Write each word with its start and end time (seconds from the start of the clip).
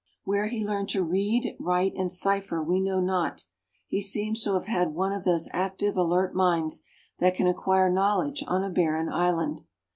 Where 0.23 0.47
he 0.47 0.65
learned 0.65 0.89
to 0.89 1.03
read, 1.03 1.55
write 1.59 1.93
and 1.95 2.11
cipher 2.11 2.63
we 2.63 2.79
know 2.81 2.99
not; 2.99 3.45
he 3.85 4.01
seems 4.01 4.43
to 4.43 4.55
have 4.55 4.65
had 4.65 4.95
one 4.95 5.13
of 5.13 5.25
those 5.25 5.47
active, 5.51 5.95
alert 5.95 6.33
minds 6.33 6.81
that 7.19 7.35
can 7.35 7.45
acquire 7.45 7.87
knowledge 7.91 8.43
on 8.47 8.63
a 8.63 8.71
barren 8.71 9.09
island. 9.09 9.61